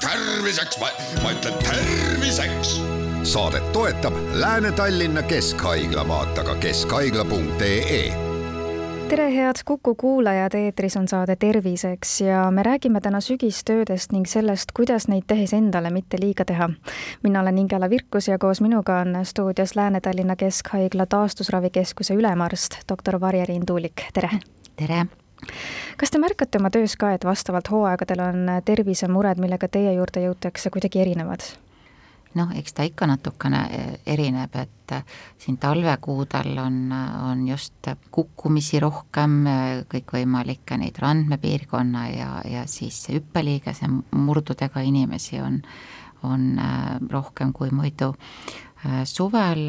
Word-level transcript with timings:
terviseks, 0.00 0.78
ma, 0.80 0.86
ma 1.22 1.30
ütlen 1.32 1.54
terviseks. 1.64 2.80
saadet 3.22 3.72
toetab 3.72 4.14
Lääne-Tallinna 4.32 5.22
Keskhaigla, 5.22 6.08
vaata 6.08 6.44
ka 6.44 6.54
keskhaigla.ee 6.54 8.30
tere, 9.10 9.34
head 9.34 9.56
Kuku 9.64 9.94
kuulajad, 9.94 10.54
eetris 10.54 10.96
on 10.96 11.08
saade 11.08 11.36
Terviseks 11.36 12.20
ja 12.20 12.50
me 12.50 12.62
räägime 12.62 13.00
täna 13.00 13.20
sügistöödest 13.20 14.12
ning 14.12 14.26
sellest, 14.26 14.70
kuidas 14.74 15.08
neid 15.08 15.26
tehes 15.26 15.52
endale 15.52 15.90
mitte 15.90 16.20
liiga 16.20 16.44
teha. 16.44 16.70
mina 17.22 17.40
olen 17.40 17.58
Ingela 17.58 17.90
Virkus 17.90 18.28
ja 18.28 18.38
koos 18.38 18.60
minuga 18.60 18.98
on 19.00 19.18
stuudios 19.24 19.76
Lääne-Tallinna 19.76 20.36
Keskhaigla 20.36 21.06
taastusravikeskuse 21.06 22.14
ülemarst, 22.14 22.78
doktor 22.88 23.20
Varje-Riin 23.20 23.66
Tuulik, 23.66 24.06
tere! 24.14 24.30
tere! 24.76 25.06
Kas 26.00 26.10
te 26.10 26.20
märkate 26.22 26.60
oma 26.60 26.70
töös 26.70 26.96
ka, 27.00 27.14
et 27.16 27.24
vastavalt 27.24 27.70
hooaegadel 27.72 28.22
on 28.26 28.54
tervisemured, 28.64 29.40
millega 29.42 29.68
teie 29.68 29.96
juurde 29.96 30.24
jõutakse, 30.28 30.72
kuidagi 30.74 31.02
erinevad? 31.02 31.44
noh, 32.38 32.50
eks 32.56 32.74
ta 32.76 32.84
ikka 32.86 33.08
natukene 33.10 33.60
eh, 33.74 33.94
erineb, 34.14 34.54
et 34.60 34.94
eh, 34.94 35.16
siin 35.40 35.58
talvekuudel 35.60 36.58
on, 36.62 36.78
on 37.30 37.46
just 37.48 37.90
kukkumisi 38.14 38.80
rohkem, 38.82 39.40
eh, 39.50 39.70
kõikvõimalikke 39.90 40.78
neid 40.80 41.00
randmepiirkonna 41.02 42.04
ja, 42.14 42.30
ja 42.46 42.66
siis 42.70 43.02
hüppeliigese 43.10 43.90
murdudega 43.90 44.84
inimesi 44.86 45.40
on, 45.42 45.60
on 46.26 46.52
rohkem 47.10 47.52
kui 47.56 47.72
muidu. 47.74 48.12
Suvel 49.04 49.66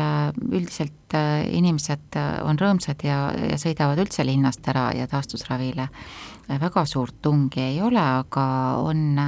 üldiselt 0.47 1.15
inimesed 1.51 2.15
on 2.47 2.59
rõõmsad 2.59 3.03
ja, 3.03 3.17
ja 3.35 3.57
sõidavad 3.59 3.99
üldse 3.99 4.23
linnast 4.23 4.67
ära 4.71 4.85
ja 4.95 5.07
taastusravile. 5.11 5.89
Väga 6.47 6.85
suurt 6.87 7.17
tungi 7.21 7.59
ei 7.59 7.82
ole, 7.84 7.99
aga 7.99 8.45
on, 8.79 9.20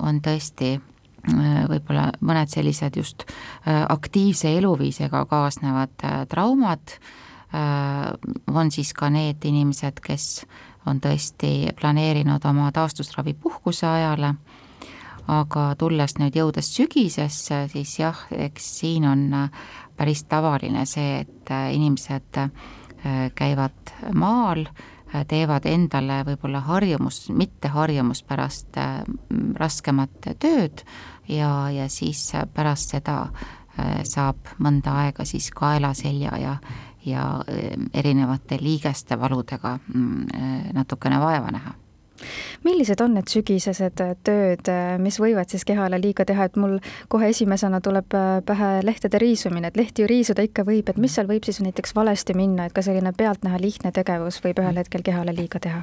on 0.00 0.22
tõesti 0.24 0.78
Äh, 1.22 1.68
võib-olla 1.70 2.08
mõned 2.26 2.50
sellised 2.50 2.96
just 2.98 3.22
äh, 3.28 3.84
aktiivse 3.86 4.50
eluviisiga 4.58 5.20
kaasnevad 5.30 6.02
äh, 6.02 6.24
traumad, 6.30 6.98
on 8.48 8.70
siis 8.72 8.94
ka 8.96 9.10
need 9.12 9.44
inimesed, 9.44 9.98
kes 10.00 10.46
on 10.88 11.02
tõesti 11.04 11.68
planeerinud 11.76 12.46
oma 12.48 12.70
taastusravi 12.72 13.34
puhkuse 13.36 13.84
ajale, 13.84 14.30
aga 15.30 15.72
tulles 15.78 16.16
nüüd, 16.18 16.36
jõudes 16.36 16.72
sügisesse, 16.74 17.66
siis 17.72 17.98
jah, 17.98 18.24
eks 18.30 18.70
siin 18.80 19.06
on 19.06 19.26
päris 19.96 20.24
tavaline 20.24 20.86
see, 20.86 21.22
et 21.22 21.52
inimesed 21.74 22.40
käivad 23.34 23.92
maal, 24.14 24.64
teevad 25.28 25.66
endale 25.68 26.22
võib-olla 26.26 26.62
harjumus, 26.64 27.26
mitte 27.34 27.68
harjumuspärast 27.74 28.78
raskemat 29.58 30.30
tööd 30.40 30.84
ja, 31.28 31.70
ja 31.70 31.88
siis 31.88 32.32
pärast 32.54 32.94
seda 32.94 33.18
äh, 33.26 34.02
saab 34.08 34.54
mõnda 34.62 34.96
aega 35.04 35.26
siis 35.28 35.50
kaela, 35.54 35.92
selja 35.94 36.36
ja, 36.40 36.56
ja 37.04 37.26
äh, 37.46 37.76
erinevate 37.94 38.58
liigeste 38.60 39.18
valudega 39.20 39.78
mm, 39.78 40.26
äh, 40.34 40.58
natukene 40.74 41.20
vaeva 41.20 41.54
näha 41.54 41.76
millised 42.64 43.00
on 43.04 43.16
need 43.18 43.30
sügisesed 43.32 44.02
tööd, 44.24 44.72
mis 45.02 45.18
võivad 45.20 45.52
siis 45.52 45.64
kehale 45.68 46.00
liiga 46.00 46.26
teha, 46.28 46.48
et 46.48 46.58
mul 46.60 46.78
kohe 47.12 47.30
esimesena 47.32 47.80
tuleb 47.84 48.14
pähe 48.46 48.70
lehtede 48.84 49.20
riisumine, 49.22 49.72
et 49.72 49.80
lehti 49.80 50.04
ju 50.04 50.10
riisuda 50.10 50.44
ikka 50.46 50.66
võib, 50.68 50.88
et 50.90 51.00
mis 51.00 51.14
seal 51.14 51.30
võib 51.30 51.46
siis 51.48 51.62
näiteks 51.64 51.94
valesti 51.96 52.36
minna, 52.38 52.66
et 52.66 52.76
ka 52.76 52.84
selline 52.84 53.14
pealtnäha 53.16 53.60
lihtne 53.60 53.92
tegevus 53.92 54.42
võib 54.44 54.62
ühel 54.62 54.80
hetkel 54.82 55.04
kehale 55.06 55.34
liiga 55.36 55.62
teha? 55.62 55.82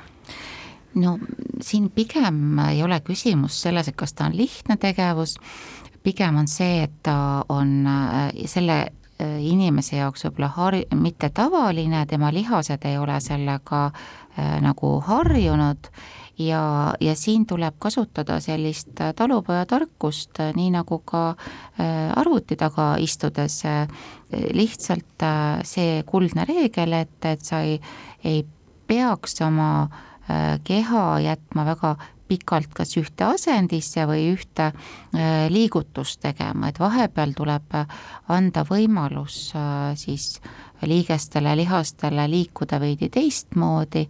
no 0.95 1.17
siin 1.61 1.89
pigem 1.93 2.59
ei 2.69 2.83
ole 2.83 2.99
küsimus 3.05 3.61
selles, 3.63 3.89
et 3.91 3.97
kas 3.97 4.15
ta 4.17 4.29
on 4.29 4.37
lihtne 4.37 4.77
tegevus, 4.81 5.35
pigem 6.03 6.39
on 6.41 6.47
see, 6.49 6.83
et 6.87 6.95
ta 7.05 7.45
on 7.49 7.75
äh, 7.87 8.47
selle 8.49 8.79
äh, 8.87 8.98
inimese 9.19 9.97
jaoks 9.97 10.25
võib-olla 10.25 10.51
har-, 10.55 10.79
mitte 10.95 11.29
tavaline, 11.35 12.05
tema 12.07 12.31
lihased 12.33 12.85
ei 12.87 12.97
ole 12.97 13.19
sellega 13.23 13.89
äh, 13.89 14.57
nagu 14.63 14.97
harjunud. 15.05 15.91
Ja, 16.39 16.93
ja 17.03 17.13
siin 17.19 17.43
tuleb 17.43 17.75
kasutada 17.83 18.37
sellist 18.39 18.93
talupojatarkust, 18.95 20.39
nii 20.55 20.69
nagu 20.71 21.01
ka 21.03 21.23
äh, 21.33 22.13
arvuti 22.15 22.55
taga 22.55 22.93
istudes 23.03 23.57
äh,, 23.67 23.89
lihtsalt 24.55 25.25
äh, 25.27 25.59
see 25.67 26.03
kuldne 26.07 26.47
reegel, 26.47 26.95
et, 27.01 27.17
et 27.27 27.43
sa 27.43 27.59
ei, 27.67 27.81
ei 28.23 28.45
peaks 28.87 29.41
oma 29.43 29.71
äh, 29.83 30.05
Äh, 30.29 30.59
keha 30.63 31.19
jätma 31.19 31.63
väga 31.65 31.95
pikalt 32.29 32.73
kas 32.77 32.95
ühte 32.99 33.25
asendisse 33.27 34.05
või 34.09 34.29
ühte 34.33 34.69
äh, 34.69 35.47
liigutust 35.51 36.21
tegema, 36.23 36.69
et 36.69 36.79
vahepeal 36.81 37.33
tuleb 37.37 37.77
anda 38.29 38.65
võimalus 38.67 39.49
äh, 39.57 39.95
siis 39.99 40.37
liigestele, 40.85 41.55
lihastele 41.59 42.27
liikuda 42.31 42.79
veidi 42.79 43.09
teistmoodi, 43.11 44.05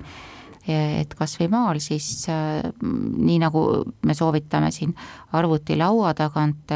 et 0.69 1.13
kas 1.17 1.33
või 1.39 1.47
maal 1.49 1.79
siis 1.81 2.27
nii, 2.29 3.37
nagu 3.41 3.61
me 4.05 4.13
soovitame 4.13 4.69
siin 4.75 4.91
arvutilaua 5.33 6.11
tagant 6.13 6.69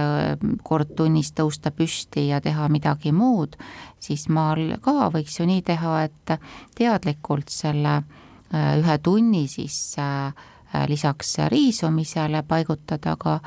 kord 0.66 0.96
tunnis 0.98 1.30
tõusta 1.38 1.70
püsti 1.70 2.24
ja 2.32 2.40
teha 2.42 2.72
midagi 2.74 3.14
muud, 3.14 3.54
siis 4.02 4.26
maal 4.34 4.80
ka 4.82 5.12
võiks 5.14 5.38
ju 5.38 5.46
nii 5.46 5.62
teha, 5.68 5.94
et 6.08 6.36
teadlikult 6.80 7.54
selle 7.54 8.00
äh, 8.00 8.24
Äh, 8.54 8.78
ühe 8.78 8.98
tunni 9.02 9.48
siis 9.50 9.96
äh, 9.98 10.28
äh, 10.28 10.34
lisaks 10.88 11.36
riisumisele 11.52 12.44
paigutada 12.48 13.16
ka 13.20 13.40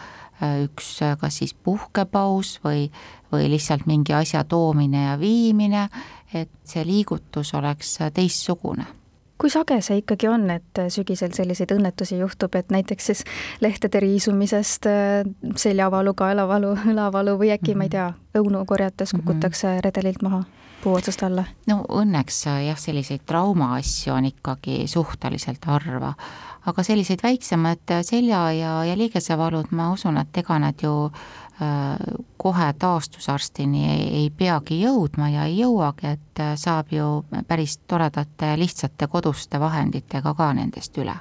üks 0.64 0.98
kas 1.20 1.38
siis 1.40 1.54
puhkepaus 1.54 2.58
või, 2.64 2.90
või 3.32 3.48
lihtsalt 3.50 3.86
mingi 3.86 4.12
asja 4.12 4.44
toomine 4.44 5.04
ja 5.04 5.16
viimine, 5.20 5.88
et 6.34 6.52
see 6.64 6.84
liigutus 6.86 7.54
oleks 7.54 7.98
teistsugune 8.14 8.86
kui 9.36 9.50
sage 9.52 9.76
see 9.84 10.00
ikkagi 10.00 10.28
on, 10.32 10.48
et 10.50 10.78
sügisel 10.92 11.34
selliseid 11.36 11.74
õnnetusi 11.74 12.16
juhtub, 12.16 12.54
et 12.56 12.70
näiteks 12.72 13.10
siis 13.10 13.24
lehtede 13.60 14.00
riisumisest 14.00 14.88
seljavalu, 15.60 16.14
kaelavalu, 16.16 16.72
õlavalu 16.92 17.36
või 17.42 17.52
äkki 17.52 17.74
mm, 17.74 17.74
-hmm. 17.74 17.78
ma 17.78 17.84
ei 17.84 17.92
tea, 17.92 18.40
õunu 18.40 18.64
korjates 18.64 19.12
mhm. 19.12 19.20
kukutakse 19.22 19.66
mm 19.66 19.74
-hmm. 19.74 19.84
redelilt 19.84 20.22
maha? 20.22 20.44
Puu 20.86 20.94
otsast 20.94 21.22
alla? 21.26 21.42
no 21.66 21.80
õnneks 21.98 22.44
äh, 22.46 22.60
jah, 22.68 22.78
selliseid 22.78 23.24
traumaasju 23.26 24.12
on 24.14 24.28
ikkagi 24.30 24.84
suhteliselt 24.90 25.64
harva, 25.66 26.12
aga 26.70 26.84
selliseid 26.86 27.24
väiksemaid 27.26 27.90
äh, 27.90 28.04
selja 28.06 28.44
ja, 28.54 28.76
ja 28.86 28.94
liigesevalud, 28.98 29.72
ma 29.74 29.90
usun, 29.94 30.20
et 30.22 30.38
ega 30.38 30.60
nad 30.62 30.82
ju 30.82 30.92
äh, 31.08 31.96
kohe 32.38 32.68
taastusarstini 32.78 33.82
ei, 33.90 34.04
ei 34.20 34.28
peagi 34.30 34.78
jõudma 34.84 35.32
ja 35.34 35.48
ei 35.50 35.58
jõuagi, 35.64 36.12
et 36.14 36.42
äh, 36.44 36.54
saab 36.60 36.94
ju 36.94 37.08
päris 37.48 37.80
toredate 37.90 38.52
lihtsate 38.60 39.10
koduste 39.10 39.58
vahenditega 39.60 40.34
ka 40.38 40.52
nendest 40.54 41.02
üle. 41.02 41.16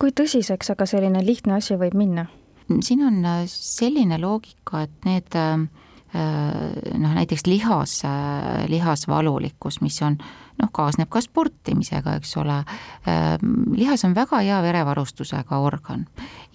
kui 0.00 0.16
tõsiseks 0.16 0.72
aga 0.72 0.88
selline 0.88 1.20
lihtne 1.26 1.58
asi 1.60 1.76
võib 1.76 1.98
minna? 1.98 2.24
siin 2.80 3.04
on 3.04 3.20
selline 3.52 4.16
loogika, 4.20 4.86
et 4.88 5.04
need 5.04 5.36
Äh, 5.36 5.87
noh, 6.14 7.14
näiteks 7.14 7.46
lihas, 7.46 8.02
lihasvalulikkus, 8.68 9.80
mis 9.84 10.00
on 10.02 10.16
noh, 10.62 10.70
kaasneb 10.74 11.10
ka 11.12 11.20
sportimisega, 11.22 12.16
eks 12.18 12.34
ole, 12.40 12.58
äh, 13.08 13.36
lihas 13.76 14.04
on 14.06 14.14
väga 14.16 14.42
hea 14.44 14.58
verevarustusega 14.62 15.60
organ. 15.62 16.06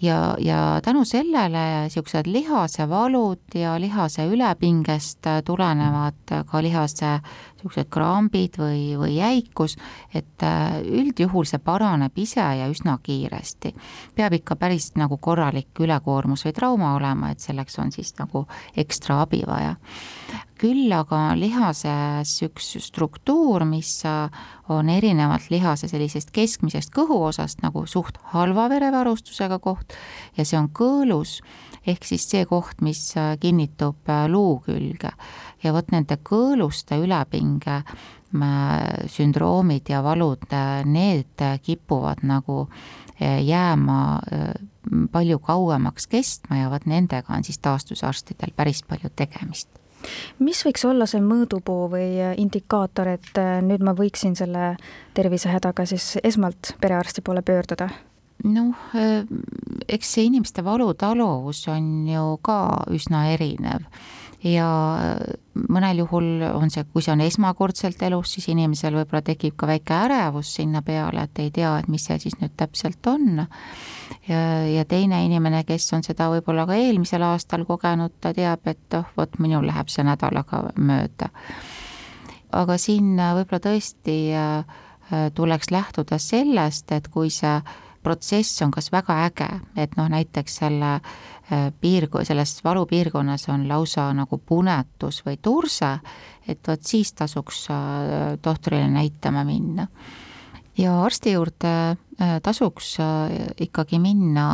Ja, 0.01 0.35
ja 0.39 0.81
tänu 0.83 1.05
sellele 1.07 1.85
niisugused 1.85 2.27
lihasevalud 2.27 3.55
ja 3.55 3.77
lihase 3.79 4.25
ülepingest 4.27 5.29
tulenevad 5.45 6.33
ka 6.49 6.63
lihase 6.63 7.19
niisugused 7.63 7.89
krambid 7.89 8.57
või, 8.59 8.95
või 8.99 9.15
jäikus, 9.17 9.77
et 10.13 10.43
äh, 10.43 10.81
üldjuhul 10.83 11.45
see 11.45 11.59
paraneb 11.59 12.11
ise 12.15 12.41
ja 12.41 12.67
üsna 12.69 12.97
kiiresti. 13.03 13.73
peab 14.15 14.33
ikka 14.33 14.55
päris 14.55 14.93
nagu 14.95 15.17
korralik 15.17 15.79
ülekoormus 15.79 16.45
või 16.45 16.53
trauma 16.53 16.95
olema, 16.95 17.31
et 17.31 17.39
selleks 17.39 17.79
on 17.79 17.91
siis 17.91 18.13
nagu 18.19 18.47
ekstra 18.75 19.21
abi 19.21 19.43
vaja. 19.47 19.75
Küll 20.59 20.91
aga 20.95 21.33
lihases 21.37 22.35
üks 22.45 22.73
struktuur, 22.83 23.65
mis 23.67 23.91
äh, 24.07 24.31
on 24.71 24.89
erinevalt 24.89 25.49
lihase 25.51 25.89
sellisest 25.91 26.31
keskmisest 26.35 26.93
kõhuosast 26.95 27.63
nagu 27.63 27.85
suht 27.89 28.17
halva 28.33 28.69
verevarustusega 28.71 29.59
koht 29.63 29.95
ja 30.37 30.45
see 30.45 30.57
on 30.59 30.69
kõõlus, 30.75 31.41
ehk 31.87 32.07
siis 32.07 32.25
see 32.29 32.45
koht, 32.49 32.81
mis 32.85 33.01
äh, 33.19 33.35
kinnitub 33.41 34.09
luu 34.31 34.57
külge. 34.65 35.13
Ja 35.63 35.73
vot 35.75 35.91
nende 35.91 36.17
kõõluste 36.19 36.97
ülepinge 37.03 37.81
äh, 37.83 39.05
sündroomid 39.11 39.89
ja 39.91 40.03
valud, 40.05 40.47
äh, 40.51 40.81
need 40.85 41.45
kipuvad 41.63 42.23
nagu 42.27 42.65
äh, 42.67 43.39
jääma 43.43 44.01
palju 45.11 45.39
kauemaks 45.39 46.07
kestma 46.11 46.63
ja 46.63 46.73
vot 46.73 46.85
nendega 46.85 47.33
on 47.33 47.43
siis 47.43 47.61
taastusarstidel 47.63 48.51
päris 48.55 48.83
palju 48.83 49.09
tegemist 49.15 49.82
mis 50.39 50.63
võiks 50.65 50.85
olla 50.87 51.07
see 51.09 51.21
mõõdupuu 51.23 51.89
või 51.91 52.07
indikaator, 52.41 53.13
et 53.17 53.43
nüüd 53.65 53.83
ma 53.85 53.95
võiksin 53.97 54.35
selle 54.39 54.73
tervisehädaga 55.13 55.85
siis 55.89 56.17
esmalt 56.23 56.75
perearsti 56.81 57.21
poole 57.21 57.41
pöörduda? 57.45 57.89
noh, 58.43 58.75
eks 59.87 60.09
see 60.15 60.27
inimeste 60.27 60.63
valutaluvus 60.65 61.61
on 61.71 62.07
ju 62.09 62.25
ka 62.43 62.57
üsna 62.91 63.27
erinev 63.31 63.85
ja 64.43 64.67
mõnel 65.71 66.01
juhul 66.03 66.43
on 66.49 66.71
see, 66.73 66.83
kui 66.91 67.03
see 67.03 67.13
on 67.13 67.23
esmakordselt 67.23 68.01
elus, 68.03 68.33
siis 68.35 68.49
inimesel 68.51 68.95
võib-olla 68.97 69.23
tekib 69.25 69.55
ka 69.59 69.69
väike 69.69 69.95
ärevus 69.95 70.51
sinna 70.57 70.81
peale, 70.85 71.23
et 71.27 71.39
ei 71.39 71.51
tea, 71.55 71.71
et 71.79 71.87
mis 71.91 72.03
see 72.03 72.19
siis 72.19 72.35
nüüd 72.41 72.55
täpselt 72.59 73.07
on. 73.07 73.45
ja, 74.27 74.41
ja 74.67 74.85
teine 74.89 75.23
inimene, 75.25 75.63
kes 75.67 75.87
on 75.95 76.03
seda 76.03 76.29
võib-olla 76.33 76.67
ka 76.67 76.75
eelmisel 76.79 77.23
aastal 77.27 77.65
kogenud, 77.69 78.17
ta 78.19 78.33
teab, 78.35 78.67
et 78.67 78.99
oh, 78.99 79.07
vot 79.17 79.39
minul 79.39 79.67
läheb 79.67 79.91
see 79.91 80.03
nädalaga 80.03 80.65
mööda. 80.75 81.31
aga 82.51 82.77
siin 82.77 83.15
võib-olla 83.15 83.63
tõesti 83.63 84.17
äh, 84.35 84.83
tuleks 85.35 85.71
lähtuda 85.71 86.19
sellest, 86.19 86.91
et 86.91 87.07
kui 87.07 87.31
see 87.31 87.55
protsess 88.03 88.61
on 88.61 88.71
kas 88.71 88.91
väga 88.91 89.17
äge, 89.27 89.49
et 89.79 89.95
noh, 89.97 90.09
näiteks 90.11 90.59
selle 90.63 90.95
äh, 90.95 91.69
piirg-, 91.81 92.19
selles 92.27 92.57
valupiirkonnas 92.63 93.47
on 93.53 93.67
lausa 93.69 94.09
nagu 94.15 94.37
punetus 94.37 95.23
või 95.25 95.39
turse, 95.41 95.95
et 96.47 96.67
vot 96.67 96.83
siis 96.83 97.13
tasuks 97.13 97.65
äh, 97.71 98.35
tohtrile 98.41 98.89
näitama 98.91 99.45
minna. 99.47 99.87
Ja 100.77 100.95
arsti 101.03 101.35
juurde 101.35 101.73
äh, 101.91 102.37
tasuks 102.43 102.97
ikkagi 103.61 103.99
minna 103.99 104.45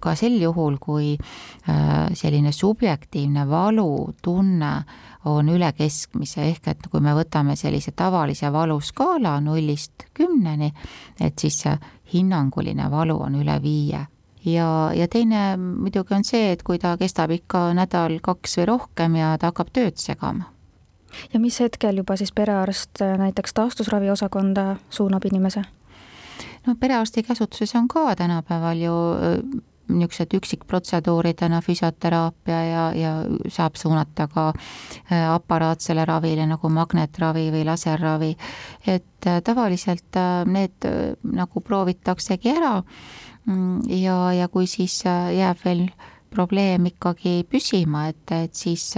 ka 0.00 0.14
sel 0.18 0.40
juhul, 0.40 0.78
kui 0.80 1.16
selline 2.14 2.52
subjektiivne 2.52 3.44
valutunne 3.48 4.72
on 5.28 5.48
üle 5.52 5.70
keskmise, 5.76 6.44
ehk 6.48 6.68
et 6.72 6.86
kui 6.90 7.02
me 7.04 7.14
võtame 7.16 7.56
sellise 7.58 7.92
tavalise 7.96 8.52
valuskaala 8.52 9.38
nullist 9.44 10.08
kümneni, 10.14 10.70
et 11.20 11.38
siis 11.38 11.62
see 11.64 11.74
hinnanguline 12.12 12.90
valu 12.90 13.18
on 13.26 13.40
üle 13.40 13.58
viie. 13.62 14.06
ja, 14.44 14.68
ja 14.94 15.08
teine 15.08 15.56
muidugi 15.56 16.14
on 16.14 16.24
see, 16.24 16.52
et 16.52 16.62
kui 16.62 16.78
ta 16.78 16.96
kestab 16.96 17.30
ikka 17.34 17.72
nädal, 17.74 18.20
kaks 18.22 18.58
või 18.60 18.70
rohkem 18.72 19.16
ja 19.16 19.36
ta 19.38 19.52
hakkab 19.52 19.72
tööd 19.72 19.98
segama. 19.98 20.52
Ja 21.32 21.40
mis 21.40 21.60
hetkel 21.60 21.96
juba 21.96 22.16
siis 22.16 22.32
perearst 22.32 23.02
näiteks 23.18 23.54
taastusravi 23.54 24.10
osakonda 24.10 24.76
suunab 24.90 25.24
inimese? 25.24 25.64
no 26.66 26.74
perearsti 26.80 27.22
käsutuses 27.22 27.74
on 27.74 27.88
ka 27.88 28.16
tänapäeval 28.16 28.76
ju 28.76 28.94
niisugused 29.88 30.34
üksikprotseduuridena 30.36 31.60
füsioteraapia 31.64 32.58
ja, 32.64 32.84
ja 32.94 33.12
saab 33.48 33.76
suunata 33.76 34.28
ka 34.28 34.48
äh, 34.52 35.30
aparaatsele 35.32 36.04
ravile 36.08 36.46
nagu 36.46 36.68
magnetravi 36.68 37.48
või 37.54 37.64
laserravi. 37.68 38.34
et 38.86 39.26
äh, 39.26 39.40
tavaliselt 39.44 40.16
äh, 40.16 40.44
need 40.46 40.88
nagu 41.24 41.60
proovitaksegi 41.60 42.52
ära 42.52 42.82
mm, 43.46 43.88
ja, 44.02 44.18
ja 44.32 44.48
kui 44.48 44.66
siis 44.66 45.02
jääb 45.04 45.64
veel 45.64 45.88
probleem 46.30 46.86
ikkagi 46.86 47.44
püsima, 47.48 48.08
et, 48.08 48.30
et 48.30 48.54
siis 48.54 48.92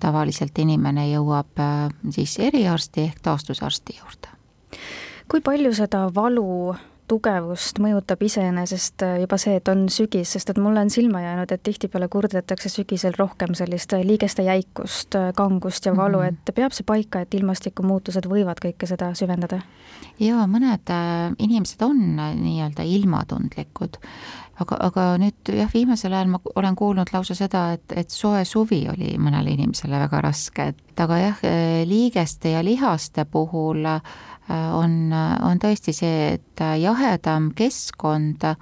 tavaliselt 0.00 0.58
inimene 0.58 1.06
jõuab 1.10 1.62
siis 2.10 2.38
eriarsti 2.38 3.06
ehk 3.08 3.22
taastusarsti 3.22 3.96
juurde. 4.00 4.28
kui 5.28 5.40
palju 5.40 5.72
seda 5.74 6.06
valu 6.14 6.76
tugevust 7.08 7.78
mõjutab 7.82 8.22
iseenesest 8.26 9.04
äh, 9.06 9.16
juba 9.22 9.38
see, 9.40 9.56
et 9.60 9.68
on 9.70 9.86
sügis, 9.92 10.32
sest 10.34 10.50
et 10.52 10.60
mulle 10.62 10.82
on 10.82 10.90
silma 10.92 11.22
jäänud, 11.22 11.52
et 11.52 11.62
tihtipeale 11.66 12.08
kurdetakse 12.12 12.70
sügisel 12.72 13.16
rohkem 13.18 13.54
sellist 13.58 13.94
äh, 13.96 14.04
liigeste 14.06 14.46
jäikust, 14.46 15.14
äh, 15.18 15.30
kangust 15.36 15.86
ja 15.86 15.96
valu 15.96 16.18
mm, 16.18 16.24
-hmm. 16.24 16.48
et 16.48 16.54
peab 16.54 16.74
see 16.76 16.86
paika, 16.86 17.20
et 17.20 17.34
ilmastikumuutused 17.34 18.26
võivad 18.30 18.62
kõike 18.64 18.86
seda 18.86 19.14
süvendada? 19.14 19.60
jaa, 20.20 20.46
mõned 20.46 20.90
inimesed 21.38 21.82
on 21.82 22.00
nii-öelda 22.16 22.82
ilmatundlikud, 22.82 23.98
aga, 24.60 24.76
aga 24.80 25.04
nüüd 25.20 25.52
jah, 25.52 25.70
viimasel 25.74 26.12
ajal 26.12 26.30
ma 26.32 26.40
olen 26.54 26.76
kuulnud 26.76 27.12
lausa 27.12 27.34
seda, 27.34 27.72
et, 27.76 27.92
et 27.92 28.10
soe 28.10 28.44
suvi 28.44 28.86
oli 28.88 29.16
mõnele 29.18 29.52
inimesele 29.52 29.98
väga 30.06 30.20
raske, 30.24 30.70
et 30.72 31.00
aga 31.00 31.18
jah, 31.18 31.42
liigeste 31.84 32.56
ja 32.56 32.64
lihaste 32.64 33.24
puhul 33.24 33.84
on, 34.48 35.12
on 35.42 35.60
tõesti 35.62 35.92
see, 35.92 36.32
et 36.38 36.64
jahedam 36.96 37.50
keskkond 37.56 38.44
äh, 38.48 38.56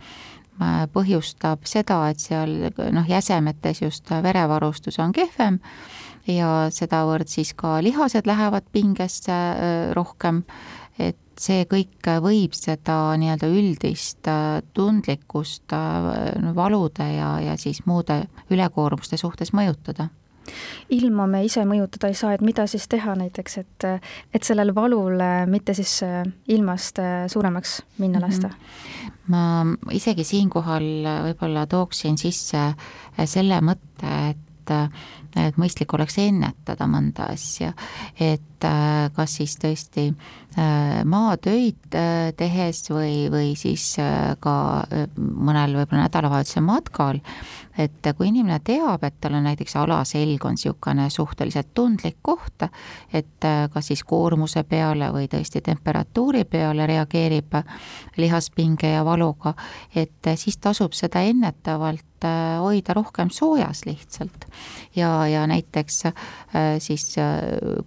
põhjustab 0.92 1.66
seda, 1.68 2.04
et 2.10 2.22
seal 2.22 2.70
noh, 2.94 3.06
jäsemetes 3.08 3.82
just 3.82 4.10
verevarustus 4.10 4.98
on 5.02 5.14
kehvem 5.14 5.60
ja 6.30 6.70
sedavõrd 6.72 7.28
siis 7.28 7.52
ka 7.54 7.78
lihased 7.84 8.26
lähevad 8.26 8.66
pingesse 8.72 9.34
äh, 9.34 9.92
rohkem, 9.96 10.42
et 10.98 11.18
see 11.38 11.64
kõik 11.66 12.06
võib 12.22 12.54
seda 12.54 13.14
nii-öelda 13.18 13.50
üldist 13.50 14.30
äh, 14.30 14.60
tundlikkust 14.74 15.74
valude 16.54 17.08
ja, 17.16 17.30
ja 17.42 17.56
siis 17.58 17.84
muude 17.86 18.24
ülekoormuste 18.50 19.18
suhtes 19.20 19.54
mõjutada 19.54 20.10
ilma 20.94 21.26
me 21.30 21.42
ise 21.46 21.64
mõjutada 21.68 22.10
ei 22.10 22.18
saa, 22.18 22.34
et 22.34 22.44
mida 22.44 22.66
siis 22.70 22.86
teha 22.90 23.16
näiteks, 23.18 23.58
et, 23.62 23.86
et 24.34 24.46
sellel 24.46 24.74
valul 24.76 25.20
mitte 25.50 25.74
siis 25.76 25.96
äh, 26.06 26.22
ilmast 26.52 27.00
äh, 27.02 27.26
suuremaks 27.32 27.80
minna 27.98 28.20
mhm. 28.20 28.26
lasta 28.26 28.48
mm? 28.48 28.54
-hmm. 28.54 29.76
ma 29.86 29.92
isegi 29.92 30.24
siinkohal 30.24 30.88
võib-olla 31.28 31.66
tooksin 31.66 32.18
sisse 32.18 32.60
äh, 32.60 33.24
selle 33.24 33.60
mõtte, 33.60 34.16
et 34.30 34.38
et 35.36 35.56
mõistlik 35.60 35.92
oleks 35.92 36.14
ennetada 36.18 36.86
mõnda 36.88 37.26
asja, 37.34 37.74
et 38.16 38.64
kas 39.12 39.34
siis 39.36 39.58
tõesti 39.60 40.06
maatöid 41.10 41.96
tehes 42.38 42.84
või, 42.90 43.26
või 43.32 43.54
siis 43.58 43.96
ka 44.40 44.54
mõnel 45.18 45.74
võib-olla 45.80 46.04
nädalavahetuse 46.04 46.62
matkal 46.62 47.18
et 47.78 48.06
kui 48.16 48.28
inimene 48.30 48.60
teab, 48.64 49.02
et 49.06 49.16
tal 49.20 49.34
on 49.38 49.46
näiteks 49.48 49.74
alaselg 49.80 50.46
on 50.46 50.54
niisugune 50.54 51.08
suhteliselt 51.10 51.72
tundlik 51.74 52.20
koht, 52.22 52.66
et 53.12 53.46
äh, 53.46 53.66
kas 53.72 53.90
siis 53.90 54.04
koormuse 54.06 54.62
peale 54.68 55.10
või 55.14 55.26
tõesti 55.30 55.62
temperatuuri 55.64 56.44
peale 56.50 56.86
reageerib 56.86 57.58
lihaspinge 58.20 58.94
ja 58.94 59.04
valuga, 59.06 59.54
et 59.94 60.30
äh, 60.30 60.38
siis 60.38 60.58
tasub 60.62 60.94
seda 60.94 61.24
ennetavalt 61.26 62.26
äh, 62.28 62.60
hoida 62.62 62.94
rohkem 62.94 63.32
soojas 63.34 63.84
lihtsalt. 63.88 64.46
ja, 64.96 65.26
ja 65.26 65.46
näiteks 65.46 66.02
siis 66.78 67.16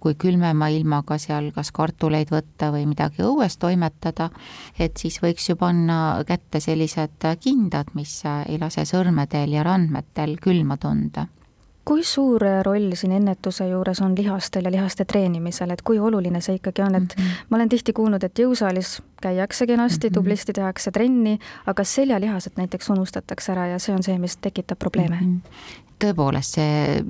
kui 0.00 0.14
külmema 0.14 0.68
ilmaga 0.68 1.16
seal 1.18 1.50
kas 1.54 1.70
kartuleid 1.72 2.28
võtta 2.30 2.57
või 2.72 2.86
midagi 2.86 3.22
õues 3.22 3.58
toimetada, 3.58 4.30
et 4.78 4.96
siis 4.96 5.22
võiks 5.22 5.48
ju 5.48 5.56
panna 5.56 6.24
kätte 6.26 6.60
sellised 6.60 7.24
kindad, 7.40 7.94
mis 7.94 8.22
ei 8.46 8.58
lase 8.58 8.84
sõrmedel 8.84 9.52
ja 9.52 9.62
randadel 9.62 9.88
andmetel 9.88 10.38
külma 10.42 10.76
tunda 10.76 11.28
kui 11.88 12.02
suur 12.04 12.42
roll 12.66 12.90
siin 13.00 13.14
ennetuse 13.16 13.64
juures 13.70 14.02
on 14.04 14.12
lihastel 14.12 14.66
ja 14.68 14.70
lihaste 14.74 15.06
treenimisel, 15.08 15.70
et 15.72 15.80
kui 15.80 15.96
oluline 15.96 16.42
see 16.44 16.58
ikkagi 16.58 16.82
on, 16.84 16.94
et 16.98 17.14
mm 17.16 17.24
-hmm. 17.24 17.46
ma 17.48 17.56
olen 17.56 17.68
tihti 17.68 17.94
kuulnud, 17.96 18.24
et 18.24 18.38
jõusaalis 18.38 19.00
käiakse 19.22 19.66
kenasti 19.66 20.08
mm, 20.08 20.10
-hmm. 20.10 20.14
tublisti 20.14 20.52
tehakse 20.52 20.90
trenni, 20.90 21.38
aga 21.66 21.84
seljalihased 21.84 22.60
näiteks 22.60 22.90
unustatakse 22.90 23.52
ära 23.52 23.66
ja 23.66 23.78
see 23.78 23.94
on 23.94 24.02
see, 24.02 24.18
mis 24.18 24.36
tekitab 24.36 24.78
probleeme 24.78 25.16
mm. 25.20 25.40
-hmm. 25.40 26.04
tõepoolest, 26.04 26.60
see 26.60 27.04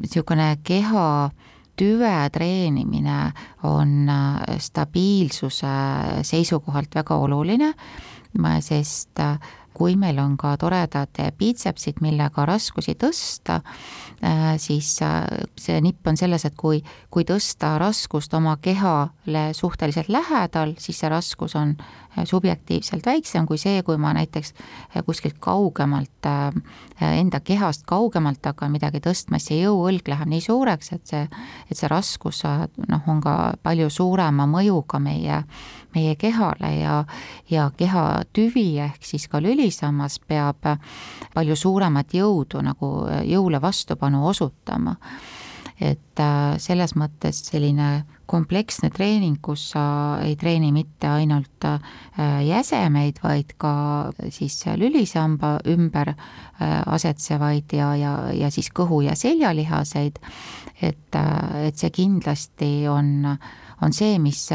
niisugune 0.00 0.56
keha 0.62 1.30
tüve 1.76 2.12
treenimine 2.32 3.32
on 3.68 4.10
stabiilsuse 4.58 5.74
seisukohalt 6.22 6.94
väga 6.94 7.18
oluline, 7.26 7.72
sest 8.60 9.20
kui 9.74 9.96
meil 10.00 10.18
on 10.22 10.36
ka 10.40 10.54
toredad 10.60 11.18
biitsepsid, 11.38 12.00
millega 12.04 12.46
raskusi 12.46 12.94
tõsta, 12.98 13.60
äh, 14.22 14.54
siis 14.62 14.96
äh, 15.02 15.26
see 15.60 15.80
nipp 15.84 16.06
on 16.06 16.18
selles, 16.20 16.46
et 16.46 16.56
kui, 16.56 16.82
kui 17.10 17.26
tõsta 17.28 17.74
raskust 17.82 18.34
oma 18.34 18.56
kehale 18.62 19.50
suhteliselt 19.54 20.08
lähedal, 20.12 20.76
siis 20.78 21.02
see 21.02 21.12
raskus 21.12 21.56
on 21.58 21.76
subjektiivselt 22.24 23.06
väiksem 23.06 23.46
kui 23.46 23.58
see, 23.58 23.82
kui 23.82 23.96
ma 23.98 24.12
näiteks 24.14 24.54
äh, 24.54 25.02
kuskilt 25.06 25.38
kaugemalt, 25.42 26.26
äh, 26.26 26.52
enda 27.18 27.40
kehast 27.40 27.84
kaugemalt 27.86 28.44
hakkan 28.46 28.72
midagi 28.72 29.02
tõstma, 29.04 29.40
siis 29.40 29.50
see 29.50 29.62
jõuõlg 29.64 30.06
läheb 30.08 30.30
nii 30.30 30.44
suureks, 30.44 30.92
et 30.94 31.06
see, 31.10 31.24
et 31.70 31.78
see 31.78 31.90
raskus 31.90 32.44
äh, 32.48 32.66
noh, 32.88 33.02
on 33.10 33.22
ka 33.24 33.36
palju 33.62 33.90
suurema 33.90 34.46
mõjuga 34.50 35.00
meie, 35.02 35.42
meie 35.94 36.14
kehale 36.20 36.70
ja, 36.78 37.00
ja 37.50 37.70
kehatüvi 37.76 38.68
ehk 38.86 39.02
siis 39.04 39.26
ka 39.30 39.42
lülisammas 39.64 40.18
peab 40.28 40.66
palju 41.34 41.56
suuremat 41.56 42.12
jõudu 42.14 42.60
nagu 42.62 42.90
jõule 43.24 43.60
vastupanu 43.62 44.26
osutama. 44.28 44.96
Et 45.80 46.20
selles 46.62 46.94
mõttes 46.94 47.40
selline 47.48 48.04
kompleksne 48.26 48.90
treening, 48.94 49.36
kus 49.42 49.70
sa 49.74 49.84
ei 50.24 50.36
treeni 50.40 50.70
mitte 50.72 51.08
ainult 51.10 51.66
äh, 51.68 51.80
jäsemeid, 52.46 53.20
vaid 53.22 53.52
ka 53.60 53.74
siis 54.32 54.62
lülisamba 54.80 55.58
ümber 55.68 56.14
äh, 56.14 56.80
asetsevaid 56.86 57.74
ja, 57.76 57.92
ja, 58.00 58.14
ja 58.32 58.50
siis 58.54 58.70
kõhu- 58.74 59.02
ja 59.04 59.16
seljalihaseid, 59.18 60.20
et, 60.80 61.18
äh, 61.20 61.68
et 61.68 61.80
see 61.80 61.92
kindlasti 61.94 62.72
on, 62.88 63.36
on 63.84 63.92
see, 63.92 64.16
mis 64.22 64.46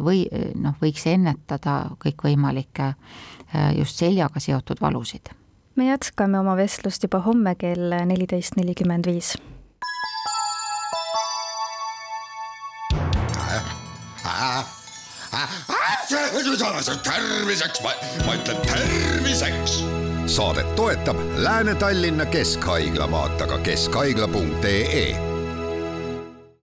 või 0.00 0.24
noh, 0.60 0.76
võiks 0.80 1.04
ennetada 1.10 1.82
kõikvõimalikke 2.00 2.94
just 3.76 4.00
seljaga 4.00 4.40
seotud 4.40 4.80
valusid. 4.80 5.32
me 5.76 5.90
jätkame 5.90 6.38
oma 6.38 6.56
vestlust 6.56 7.02
juba 7.02 7.20
homme 7.26 7.54
kell 7.54 7.94
neliteist 8.06 8.56
nelikümmend 8.56 9.06
viis 9.06 9.36
terviseks, 17.04 17.82
ma, 17.82 17.90
ma 18.26 18.34
ütlen 18.34 18.60
terviseks. 18.66 19.80
saadet 20.26 20.74
toetab 20.76 21.16
Lääne-Tallinna 21.36 22.26
Keskhaigla, 22.26 23.10
vaata 23.10 23.46
ka 23.46 23.58
keskhaigla.ee 23.58 25.29